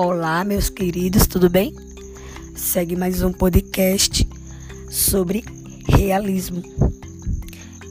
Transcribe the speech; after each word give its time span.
Olá, 0.00 0.44
meus 0.44 0.70
queridos, 0.70 1.26
tudo 1.26 1.50
bem? 1.50 1.74
Segue 2.54 2.94
mais 2.94 3.20
um 3.20 3.32
podcast 3.32 4.28
sobre 4.88 5.42
realismo. 5.88 6.62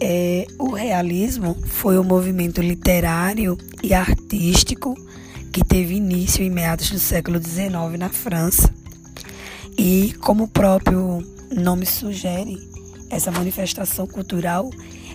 É, 0.00 0.46
o 0.56 0.70
realismo 0.70 1.56
foi 1.66 1.98
um 1.98 2.04
movimento 2.04 2.60
literário 2.60 3.58
e 3.82 3.92
artístico 3.92 4.94
que 5.52 5.64
teve 5.64 5.96
início 5.96 6.44
em 6.44 6.48
meados 6.48 6.92
do 6.92 7.00
século 7.00 7.42
XIX 7.42 7.98
na 7.98 8.08
França. 8.08 8.72
E, 9.76 10.14
como 10.20 10.44
o 10.44 10.48
próprio 10.48 11.26
nome 11.50 11.86
sugere, 11.86 12.56
essa 13.10 13.32
manifestação 13.32 14.06
cultural 14.06 14.70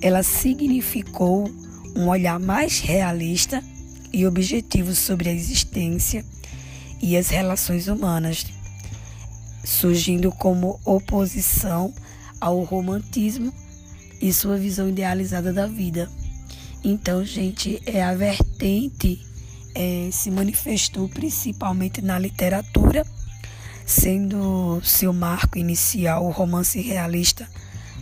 ela 0.00 0.22
significou 0.22 1.50
um 1.96 2.06
olhar 2.06 2.38
mais 2.38 2.78
realista 2.78 3.60
e 4.12 4.24
objetivo 4.24 4.94
sobre 4.94 5.28
a 5.28 5.32
existência 5.32 6.24
e 7.00 7.16
as 7.16 7.28
relações 7.28 7.88
humanas, 7.88 8.46
surgindo 9.64 10.30
como 10.32 10.80
oposição 10.84 11.92
ao 12.40 12.62
romantismo 12.62 13.52
e 14.20 14.32
sua 14.32 14.56
visão 14.56 14.88
idealizada 14.88 15.52
da 15.52 15.66
vida. 15.66 16.10
Então, 16.84 17.24
gente, 17.24 17.80
é 17.84 18.02
a 18.02 18.14
vertente 18.14 19.20
é, 19.74 20.08
se 20.12 20.30
manifestou 20.30 21.08
principalmente 21.08 22.00
na 22.00 22.18
literatura, 22.18 23.04
sendo 23.84 24.80
seu 24.82 25.12
marco 25.12 25.58
inicial 25.58 26.24
o 26.24 26.30
romance 26.30 26.80
realista 26.80 27.48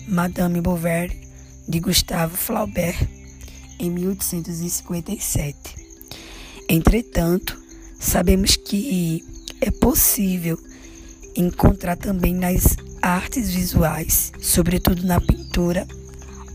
Madame 0.07 0.61
Bovary 0.61 1.29
de 1.67 1.81
Gustave 1.81 2.37
Flaubert 2.37 3.09
em 3.79 3.91
1857. 3.91 5.57
Entretanto, 6.69 7.64
Sabemos 7.99 8.57
que 8.57 9.25
é 9.61 9.71
possível 9.71 10.59
encontrar 11.37 11.97
também 11.97 12.35
nas 12.35 12.77
artes 13.01 13.51
visuais, 13.51 14.33
sobretudo 14.41 15.05
na 15.07 15.21
pintura, 15.21 15.87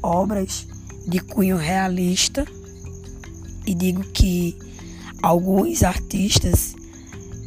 obras 0.02 0.68
de 1.08 1.20
cunho 1.20 1.58
realista. 1.58 2.46
E 3.66 3.74
digo 3.76 4.04
que 4.04 4.56
alguns 5.22 5.84
artistas 5.84 6.76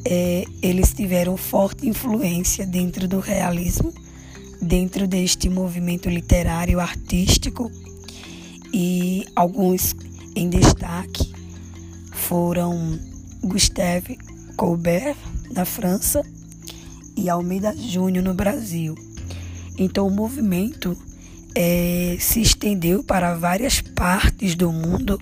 é, 0.04 0.44
eles 0.60 0.92
tiveram 0.92 1.36
forte 1.36 1.88
influência 1.88 2.66
dentro 2.66 3.08
do 3.08 3.20
realismo, 3.20 3.92
dentro 4.60 5.06
deste 5.06 5.48
movimento 5.48 6.08
literário 6.08 6.80
artístico 6.80 7.70
e 8.72 9.24
alguns 9.34 9.94
em 10.34 10.48
destaque 10.48 11.32
foram 12.12 12.98
Gustave 13.42 14.18
Colbert, 14.56 15.16
na 15.50 15.64
França, 15.64 16.22
e 17.16 17.28
Almeida 17.28 17.74
Júnior, 17.76 18.24
no 18.24 18.34
Brasil. 18.34 18.94
Então, 19.78 20.06
o 20.06 20.10
movimento 20.10 20.96
é, 21.54 22.16
se 22.18 22.40
estendeu 22.40 23.02
para 23.02 23.34
várias 23.34 23.80
partes 23.80 24.54
do 24.54 24.72
mundo 24.72 25.20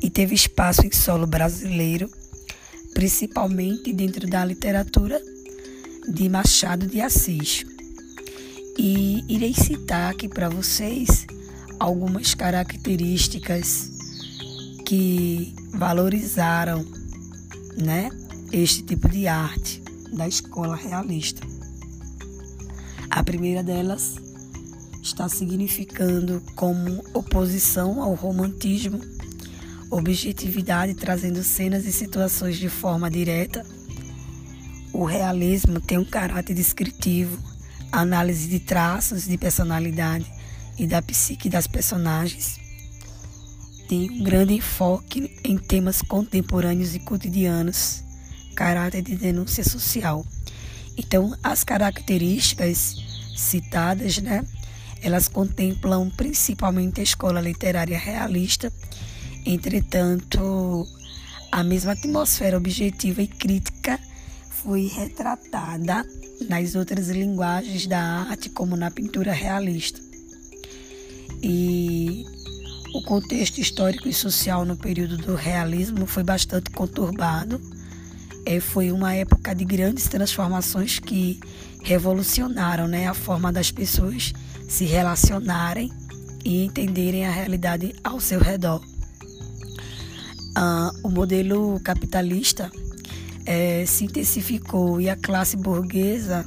e 0.00 0.10
teve 0.10 0.34
espaço 0.34 0.86
em 0.86 0.92
solo 0.92 1.26
brasileiro, 1.26 2.08
principalmente 2.92 3.92
dentro 3.92 4.28
da 4.28 4.44
literatura 4.44 5.20
de 6.08 6.28
Machado 6.28 6.86
de 6.86 7.00
Assis. 7.00 7.64
E 8.76 9.24
irei 9.28 9.54
citar 9.54 10.10
aqui 10.10 10.28
para 10.28 10.48
vocês 10.48 11.26
algumas 11.78 12.34
características 12.34 13.90
que 14.84 15.54
valorizaram 15.72 16.84
né, 17.76 18.10
este 18.52 18.82
tipo 18.82 19.08
de 19.08 19.26
arte 19.26 19.82
da 20.12 20.28
escola 20.28 20.76
realista. 20.76 21.46
A 23.10 23.22
primeira 23.22 23.62
delas 23.62 24.16
está 25.02 25.28
significando 25.28 26.42
como 26.54 27.04
oposição 27.12 28.02
ao 28.02 28.14
romantismo, 28.14 29.00
objetividade 29.90 30.94
trazendo 30.94 31.42
cenas 31.42 31.84
e 31.86 31.92
situações 31.92 32.56
de 32.56 32.68
forma 32.68 33.10
direta. 33.10 33.64
O 34.92 35.04
realismo 35.04 35.80
tem 35.80 35.98
um 35.98 36.04
caráter 36.04 36.54
descritivo, 36.54 37.38
análise 37.92 38.48
de 38.48 38.60
traços 38.60 39.24
de 39.24 39.36
personalidade 39.36 40.30
e 40.78 40.86
da 40.86 41.02
psique 41.02 41.48
das 41.48 41.66
personagens 41.66 42.63
tem 43.88 44.10
um 44.10 44.22
grande 44.22 44.54
enfoque 44.54 45.38
em 45.44 45.58
temas 45.58 46.02
contemporâneos 46.02 46.94
e 46.94 46.98
cotidianos, 46.98 48.02
caráter 48.54 49.02
de 49.02 49.16
denúncia 49.16 49.64
social. 49.64 50.24
Então, 50.96 51.36
as 51.42 51.64
características 51.64 52.96
citadas, 53.36 54.18
né, 54.18 54.44
elas 55.02 55.28
contemplam 55.28 56.10
principalmente 56.10 57.00
a 57.00 57.04
escola 57.04 57.40
literária 57.40 57.98
realista, 57.98 58.72
entretanto, 59.44 60.86
a 61.52 61.62
mesma 61.62 61.92
atmosfera 61.92 62.56
objetiva 62.56 63.22
e 63.22 63.26
crítica 63.26 64.00
foi 64.50 64.86
retratada 64.86 66.06
nas 66.48 66.74
outras 66.74 67.08
linguagens 67.08 67.86
da 67.86 68.00
arte, 68.00 68.48
como 68.48 68.76
na 68.76 68.90
pintura 68.90 69.32
realista. 69.32 70.00
E 71.42 71.83
contexto 73.14 73.60
histórico 73.60 74.08
e 74.08 74.12
social 74.12 74.64
no 74.64 74.76
período 74.76 75.16
do 75.16 75.36
realismo 75.36 76.04
foi 76.04 76.24
bastante 76.24 76.68
conturbado. 76.70 77.60
É, 78.44 78.58
foi 78.58 78.90
uma 78.90 79.14
época 79.14 79.54
de 79.54 79.64
grandes 79.64 80.08
transformações 80.08 80.98
que 80.98 81.38
revolucionaram 81.80 82.88
né, 82.88 83.06
a 83.06 83.14
forma 83.14 83.52
das 83.52 83.70
pessoas 83.70 84.32
se 84.68 84.84
relacionarem 84.84 85.92
e 86.44 86.64
entenderem 86.64 87.24
a 87.24 87.30
realidade 87.30 87.94
ao 88.02 88.18
seu 88.18 88.40
redor. 88.40 88.82
Ah, 90.56 90.90
o 91.04 91.08
modelo 91.08 91.78
capitalista 91.84 92.68
é, 93.46 93.86
se 93.86 94.06
intensificou 94.06 95.00
e 95.00 95.08
a 95.08 95.14
classe 95.14 95.56
burguesa 95.56 96.44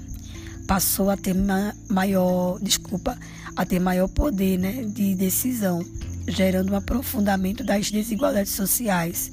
passou 0.67 1.09
a 1.09 1.15
ter 1.15 1.33
ma 1.33 1.73
maior, 1.87 2.59
desculpa, 2.61 3.17
a 3.55 3.65
ter 3.65 3.79
maior 3.79 4.09
poder 4.09 4.57
né, 4.57 4.83
de 4.83 5.15
decisão 5.15 5.81
gerando 6.27 6.73
um 6.73 6.75
aprofundamento 6.75 7.63
das 7.63 7.89
desigualdades 7.89 8.51
sociais, 8.51 9.31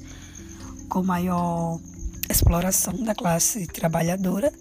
com 0.87 1.03
maior 1.03 1.79
exploração 2.29 2.93
da 3.03 3.13
classe 3.13 3.67
trabalhadora, 3.67 4.51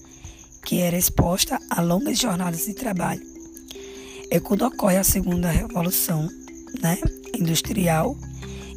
que 0.65 0.81
era 0.81 0.97
exposta 0.97 1.59
a 1.71 1.81
longas 1.81 2.19
jornadas 2.19 2.67
de 2.67 2.75
trabalho. 2.75 3.23
É 4.31 4.41
quando 4.41 4.62
ocorre 4.62 4.97
a 4.97 5.05
segunda 5.05 5.50
revolução 5.50 6.28
né, 6.83 6.99
industrial 7.39 8.17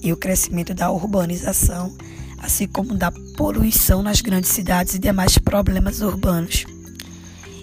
e 0.04 0.14
o 0.14 0.18
crescimento 0.18 0.74
da 0.74 0.92
urbanização, 0.92 1.96
assim 2.38 2.68
como 2.68 2.96
da 2.96 3.12
poluição 3.36 4.04
nas 4.04 4.22
grandes 4.22 4.52
cidades 4.52 4.96
e 4.96 5.00
demais 5.00 5.38
problemas 5.38 6.02
urbanos. 6.02 6.66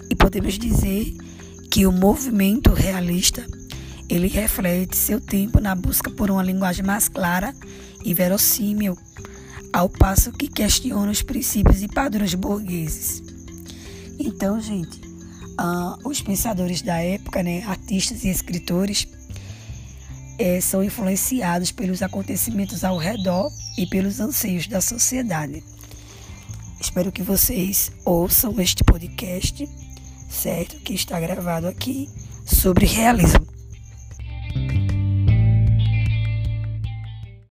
E 0.09 0.15
podemos 0.15 0.57
dizer 0.57 1.13
que 1.71 1.85
o 1.85 1.91
movimento 1.91 2.73
realista 2.73 3.45
ele 4.09 4.27
reflete 4.27 4.95
seu 4.95 5.19
tempo 5.19 5.59
na 5.59 5.73
busca 5.75 6.09
por 6.09 6.29
uma 6.29 6.43
linguagem 6.43 6.85
mais 6.85 7.07
clara 7.07 7.53
e 8.03 8.13
verossímil, 8.13 8.97
ao 9.73 9.89
passo 9.89 10.31
que 10.31 10.47
questiona 10.47 11.11
os 11.11 11.21
princípios 11.21 11.81
e 11.81 11.87
padrões 11.87 12.33
burgueses. 12.33 13.21
Então, 14.19 14.59
gente, 14.59 15.01
uh, 15.59 16.07
os 16.07 16.21
pensadores 16.21 16.81
da 16.81 16.97
época, 16.97 17.43
né, 17.43 17.63
artistas 17.63 18.23
e 18.23 18.29
escritores, 18.29 19.07
é, 20.37 20.59
são 20.59 20.83
influenciados 20.83 21.71
pelos 21.71 22.01
acontecimentos 22.01 22.83
ao 22.83 22.97
redor 22.97 23.49
e 23.77 23.85
pelos 23.85 24.19
anseios 24.19 24.67
da 24.67 24.81
sociedade. 24.81 25.63
Espero 26.79 27.11
que 27.11 27.23
vocês 27.23 27.91
ouçam 28.03 28.59
este 28.59 28.83
podcast, 28.83 29.67
certo? 30.29 30.75
Que 30.81 30.93
está 30.93 31.19
gravado 31.19 31.67
aqui 31.67 32.09
sobre 32.45 32.85
realismo. 32.85 33.54